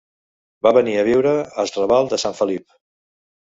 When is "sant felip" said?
2.25-2.69